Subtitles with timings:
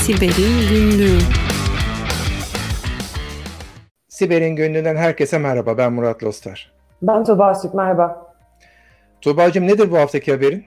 [0.00, 1.18] Siber'in Günlüğü
[4.08, 5.78] Siber'in Günlüğü'nden herkese merhaba.
[5.78, 6.72] Ben Murat Lostar.
[7.02, 8.32] Ben Tuğba Aşık, merhaba.
[9.20, 10.64] Tuğba'cığım nedir bu haftaki haberin?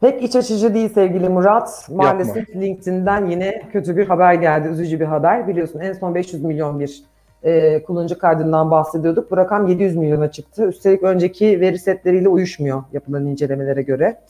[0.00, 1.88] Pek iç açıcı değil sevgili Murat.
[1.90, 2.60] Maalesef Yapma.
[2.60, 5.48] LinkedIn'den yine kötü bir haber geldi, üzücü bir haber.
[5.48, 7.02] Biliyorsun en son 500 milyon bir
[7.42, 9.30] e, kullanıcı kaydından bahsediyorduk.
[9.30, 10.68] Bu rakam 700 milyona çıktı.
[10.68, 14.20] Üstelik önceki veri setleriyle uyuşmuyor yapılan incelemelere göre.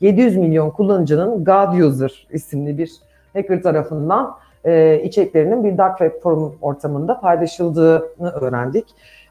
[0.00, 2.90] 700 milyon kullanıcının God User isimli bir
[3.32, 8.84] hacker tarafından e, içeriklerinin bir dark web forum ortamında paylaşıldığını öğrendik.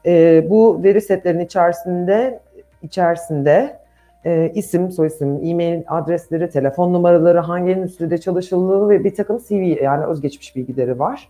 [0.06, 2.40] E, bu veri setlerinin içerisinde
[2.82, 3.76] içerisinde
[4.24, 10.06] e, isim, soyisim, e-mail adresleri, telefon numaraları, hangi endüstride çalışıldığı ve bir takım CV yani
[10.06, 11.28] özgeçmiş bilgileri var.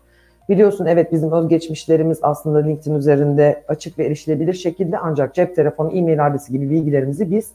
[0.48, 6.26] Biliyorsun evet bizim özgeçmişlerimiz aslında LinkedIn üzerinde açık ve erişilebilir şekilde ancak cep telefonu, e-mail
[6.26, 7.52] adresi gibi bilgilerimizi biz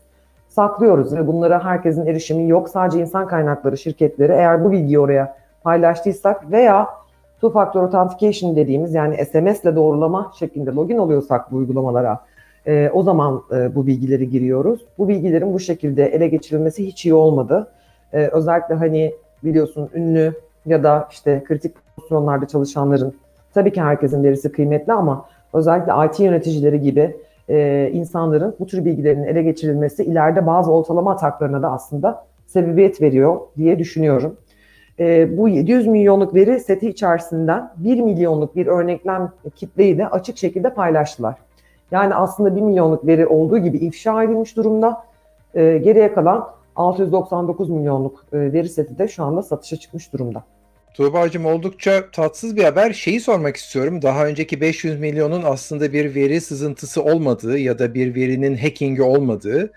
[0.58, 2.70] saklıyoruz ve bunlara herkesin erişimi yok.
[2.70, 6.88] Sadece insan kaynakları şirketleri eğer bu bilgiyi oraya paylaştıysak veya
[7.36, 12.20] two factor authentication dediğimiz yani SMS ile doğrulama şeklinde login oluyorsak bu uygulamalara
[12.68, 14.86] e, o zaman e, bu bilgileri giriyoruz.
[14.98, 17.68] Bu bilgilerin bu şekilde ele geçirilmesi hiç iyi olmadı.
[18.14, 20.34] E, özellikle hani biliyorsun ünlü
[20.66, 23.14] ya da işte kritik pozisyonlarda çalışanların
[23.54, 27.16] tabii ki herkesin verisi kıymetli ama özellikle IT yöneticileri gibi
[27.50, 33.40] e, insanların bu tür bilgilerin ele geçirilmesi ileride bazı oltalama ataklarına da aslında sebebiyet veriyor
[33.58, 34.38] diye düşünüyorum.
[35.00, 40.74] E, bu 700 milyonluk veri seti içerisinden 1 milyonluk bir örneklem kitleyi de açık şekilde
[40.74, 41.36] paylaştılar.
[41.92, 45.04] Yani aslında 1 milyonluk veri olduğu gibi ifşa edilmiş durumda.
[45.54, 50.44] E, geriye kalan 699 milyonluk e, veri seti de şu anda satışa çıkmış durumda.
[50.98, 52.94] Tuğba'cığım oldukça tatsız bir haber.
[52.94, 54.02] Şeyi sormak istiyorum.
[54.02, 59.74] Daha önceki 500 milyonun aslında bir veri sızıntısı olmadığı ya da bir verinin hacking'i olmadığı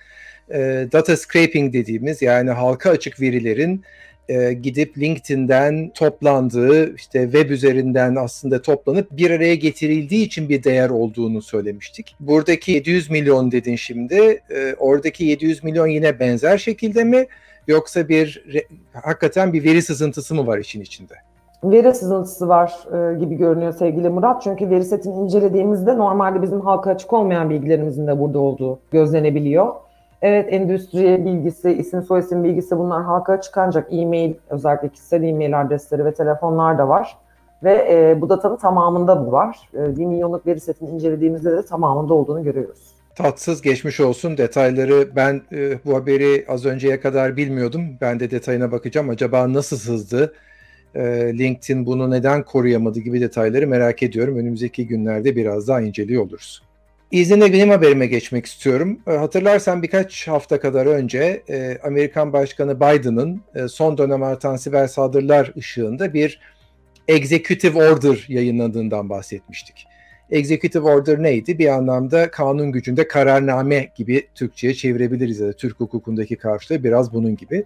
[0.51, 0.59] e,
[0.93, 3.85] data scraping dediğimiz yani halka açık verilerin
[4.29, 10.91] e, gidip LinkedIn'den toplandığı işte web üzerinden aslında toplanıp bir araya getirildiği için bir değer
[10.91, 12.17] olduğunu söylemiştik.
[12.21, 14.43] Buradaki 700 milyon dedin şimdi.
[14.50, 17.27] E, oradaki 700 milyon yine benzer şekilde mi?
[17.70, 18.44] Yoksa bir
[19.03, 21.14] hakikaten bir veri sızıntısı mı var işin içinde?
[21.64, 24.42] Veri sızıntısı var e, gibi görünüyor sevgili Murat.
[24.42, 29.72] Çünkü veri setini incelediğimizde normalde bizim halka açık olmayan bilgilerimizin de burada olduğu gözlenebiliyor.
[30.22, 36.04] Evet endüstri bilgisi, isim soyisim bilgisi bunlar halka açık ancak e-mail özellikle kişisel e-mail adresleri
[36.04, 37.16] ve telefonlar da var.
[37.62, 39.69] Ve e, bu datanın tamamında bu var.
[39.75, 43.00] E, 1 milyonluk veri setini incelediğimizde de tamamında olduğunu görüyoruz.
[43.22, 47.88] Tatsız geçmiş olsun detayları ben e, bu haberi az önceye kadar bilmiyordum.
[48.00, 49.08] Ben de detayına bakacağım.
[49.08, 50.34] Acaba nasıl sızdı?
[50.94, 51.03] E,
[51.38, 54.38] LinkedIn bunu neden koruyamadı gibi detayları merak ediyorum.
[54.38, 56.62] Önümüzdeki günlerde biraz daha inceliyor oluruz.
[57.10, 59.00] İzninle benim haberime geçmek istiyorum.
[59.06, 64.87] E, hatırlarsan birkaç hafta kadar önce e, Amerikan Başkanı Biden'ın e, son dönem artan siber
[64.87, 66.41] saldırılar ışığında bir
[67.08, 69.90] executive order yayınladığından bahsetmiştik.
[70.31, 71.59] Executive order neydi?
[71.59, 77.37] Bir anlamda kanun gücünde kararname gibi Türkçe'ye çevirebiliriz ya da Türk hukukundaki karşılığı biraz bunun
[77.37, 77.65] gibi.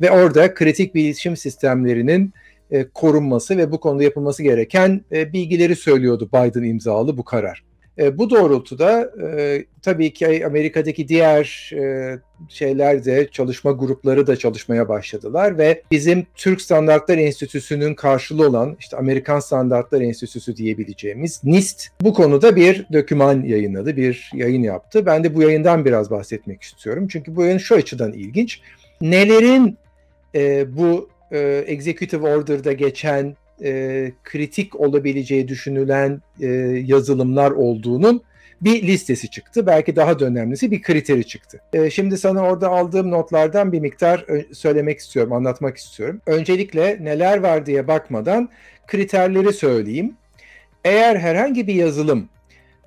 [0.00, 2.32] Ve orada kritik bilişim sistemlerinin
[2.94, 7.64] korunması ve bu konuda yapılması gereken bilgileri söylüyordu Biden imzalı bu karar.
[7.98, 14.88] E, bu doğrultuda e, tabii ki Amerika'daki diğer e, şeyler de çalışma grupları da çalışmaya
[14.88, 22.14] başladılar ve bizim Türk Standartlar Enstitüsü'nün karşılığı olan işte Amerikan Standartlar Enstitüsü diyebileceğimiz NIST bu
[22.14, 25.06] konuda bir döküman yayınladı, bir yayın yaptı.
[25.06, 27.08] Ben de bu yayından biraz bahsetmek istiyorum.
[27.08, 28.60] Çünkü bu yayın şu açıdan ilginç.
[29.00, 29.76] Nelerin
[30.34, 36.46] e, bu e, Executive Order'da geçen e, kritik olabileceği düşünülen e,
[36.86, 38.22] yazılımlar olduğunun
[38.60, 39.66] bir listesi çıktı.
[39.66, 41.60] Belki daha da önemlisi bir kriteri çıktı.
[41.72, 46.20] E, şimdi sana orada aldığım notlardan bir miktar söylemek istiyorum, anlatmak istiyorum.
[46.26, 48.48] Öncelikle neler var diye bakmadan
[48.86, 50.14] kriterleri söyleyeyim.
[50.84, 52.28] Eğer herhangi bir yazılım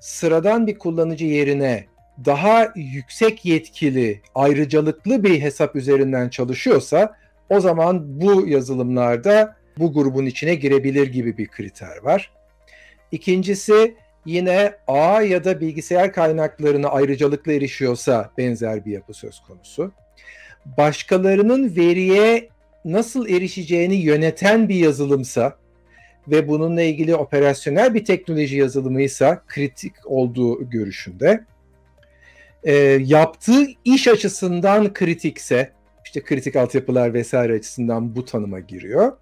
[0.00, 1.84] sıradan bir kullanıcı yerine
[2.24, 7.16] daha yüksek yetkili, ayrıcalıklı bir hesap üzerinden çalışıyorsa
[7.48, 12.32] o zaman bu yazılımlarda bu grubun içine girebilir gibi bir kriter var.
[13.12, 13.94] İkincisi
[14.26, 19.92] yine ağ ya da bilgisayar kaynaklarına ayrıcalıklı erişiyorsa benzer bir yapı söz konusu.
[20.78, 22.48] Başkalarının veriye
[22.84, 25.56] nasıl erişeceğini yöneten bir yazılımsa
[26.28, 31.44] ve bununla ilgili operasyonel bir teknoloji yazılımıysa kritik olduğu görüşünde.
[32.64, 32.72] E,
[33.04, 35.72] yaptığı iş açısından kritikse,
[36.04, 39.12] işte kritik altyapılar vesaire açısından bu tanıma giriyor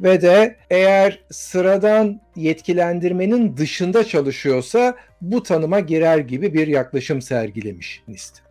[0.00, 8.42] ve de eğer sıradan yetkilendirmenin dışında çalışıyorsa bu tanıma girer gibi bir yaklaşım sergilemiş NIST.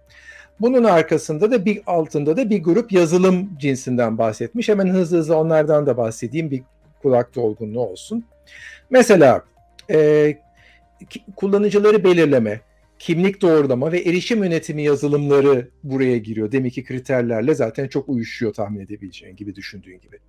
[0.60, 4.70] Bunun arkasında da bir altında da bir grup yazılım cinsinden bahsetmiş.
[4.70, 6.64] Hemen hızlı hızlı onlardan da bahsedeyim bir
[7.02, 8.26] kulak dolgunluğu olsun.
[8.90, 9.44] Mesela
[9.92, 10.38] e,
[11.36, 12.62] kullanıcıları belirleme,
[13.00, 16.52] kimlik doğrulama ve erişim yönetimi yazılımları buraya giriyor.
[16.52, 20.20] Deminki kriterlerle zaten çok uyuşuyor tahmin edebileceğin gibi düşündüğün gibi.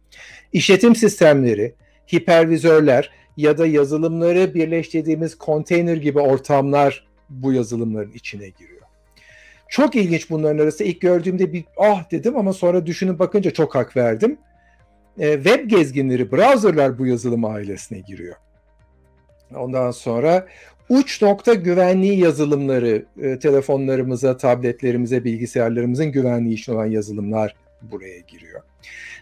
[0.53, 1.75] İşletim sistemleri,
[2.15, 8.81] hipervizörler ya da yazılımları birleştirdiğimiz konteyner gibi ortamlar bu yazılımların içine giriyor.
[9.69, 10.85] Çok ilginç bunların arası.
[10.85, 14.39] İlk gördüğümde bir ah dedim ama sonra düşünüp bakınca çok hak verdim.
[15.19, 18.35] E, web gezginleri, browserlar bu yazılım ailesine giriyor.
[19.55, 20.47] Ondan sonra
[20.89, 28.63] uç nokta güvenliği yazılımları, e, telefonlarımıza, tabletlerimize, bilgisayarlarımızın güvenliği için olan yazılımlar buraya giriyor.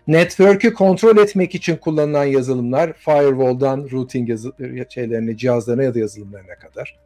[0.07, 4.53] Network'ü kontrol etmek için kullanılan yazılımlar, firewall'dan routing yazı,
[4.89, 6.99] şeylerine, cihazlarına ya da yazılımlarına kadar.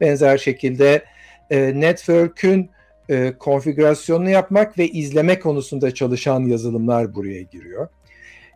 [0.00, 1.04] Benzer şekilde
[1.50, 2.70] e, network'ün
[3.08, 7.88] e, konfigürasyonunu yapmak ve izleme konusunda çalışan yazılımlar buraya giriyor.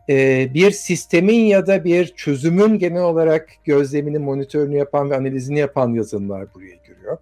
[0.08, 5.92] E, bir sistemin ya da bir çözümün genel olarak gözlemini, monitörünü yapan ve analizini yapan
[5.92, 7.18] yazılımlar buraya giriyor.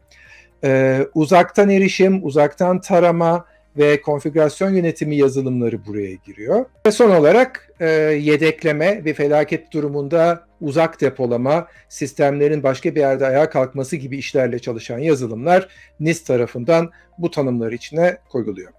[0.64, 3.44] E, uzaktan erişim, uzaktan tarama
[3.76, 6.64] ve konfigürasyon yönetimi yazılımları buraya giriyor.
[6.86, 7.88] Ve son olarak e,
[8.20, 14.98] yedekleme ve felaket durumunda uzak depolama, sistemlerin başka bir yerde ayağa kalkması gibi işlerle çalışan
[14.98, 15.68] yazılımlar
[16.00, 18.72] NIST tarafından bu tanımlar içine koyuluyor.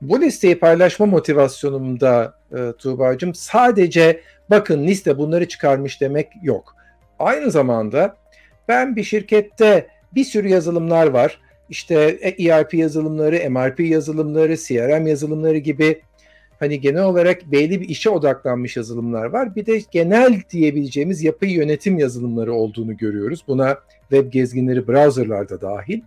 [0.00, 6.76] Bu listeyi paylaşma motivasyonumda e, Tuğba'cığım sadece bakın liste bunları çıkarmış demek yok.
[7.18, 8.16] Aynı zamanda
[8.68, 11.40] ben bir şirkette bir sürü yazılımlar var.
[11.70, 16.00] İşte ERP yazılımları, MRP yazılımları, CRM yazılımları gibi
[16.60, 19.56] hani genel olarak belli bir işe odaklanmış yazılımlar var.
[19.56, 23.44] Bir de genel diyebileceğimiz yapı yönetim yazılımları olduğunu görüyoruz.
[23.48, 23.78] Buna
[24.10, 26.00] web gezginleri, browserlarda dahil.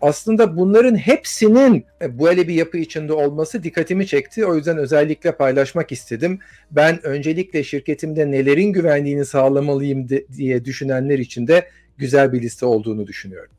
[0.00, 4.46] Aslında bunların hepsinin e, böyle bir yapı içinde olması dikkatimi çekti.
[4.46, 6.38] O yüzden özellikle paylaşmak istedim.
[6.70, 13.52] Ben öncelikle şirketimde nelerin güvenliğini sağlamalıyım diye düşünenler için de güzel bir liste olduğunu düşünüyorum.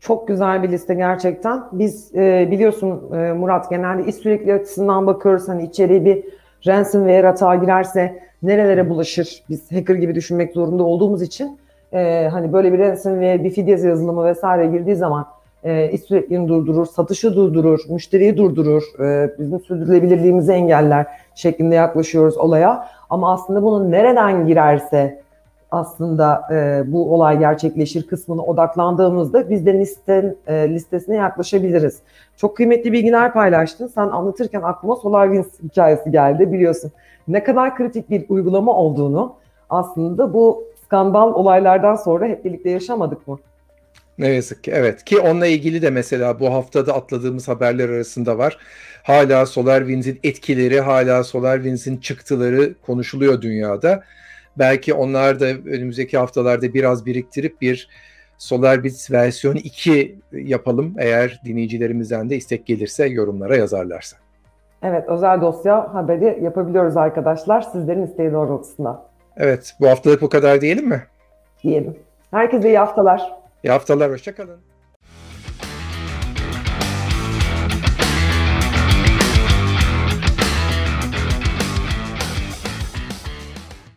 [0.00, 1.62] Çok güzel bir liste gerçekten.
[1.72, 5.48] Biz e, biliyorsun e, Murat genelde iş sürekli açısından bakıyoruz.
[5.48, 6.24] Hani içeriye bir
[6.66, 9.42] ransomware hata girerse nerelere bulaşır?
[9.48, 11.58] Biz hacker gibi düşünmek zorunda olduğumuz için
[11.92, 15.26] e, hani böyle bir ransomware, bir fidye yazılımı vesaire girdiği zaman
[15.64, 22.88] e, iş sürekliliğini durdurur, satışı durdurur, müşteriyi durdurur, e, bizim sürdürülebilirliğimizi engeller şeklinde yaklaşıyoruz olaya.
[23.10, 25.22] Ama aslında bunun nereden girerse
[25.70, 31.98] aslında e, bu olay gerçekleşir kısmına odaklandığımızda biz de listen, e, listesine yaklaşabiliriz.
[32.36, 33.86] Çok kıymetli bilgiler paylaştın.
[33.86, 36.92] Sen anlatırken aklıma SolarWinds hikayesi geldi biliyorsun.
[37.28, 39.34] Ne kadar kritik bir uygulama olduğunu
[39.70, 43.38] aslında bu skandal olaylardan sonra hep birlikte yaşamadık mı?
[44.18, 48.58] Ne yazık ki evet ki onunla ilgili de mesela bu haftada atladığımız haberler arasında var.
[49.02, 54.02] Hala SolarWinds'in etkileri, hala SolarWinds'in çıktıları konuşuluyor dünyada.
[54.58, 57.88] Belki onlar da önümüzdeki haftalarda biraz biriktirip bir
[58.38, 64.16] SolarWinds versiyon 2 yapalım eğer dinleyicilerimizden de istek gelirse yorumlara yazarlarsa.
[64.82, 69.02] Evet özel dosya haberi yapabiliyoruz arkadaşlar sizlerin isteği doğrultusunda.
[69.36, 71.02] Evet bu haftalık bu kadar diyelim mi?
[71.62, 71.96] Diyelim.
[72.30, 73.34] Herkese iyi haftalar.
[73.64, 74.69] İyi haftalar, hoşçakalın.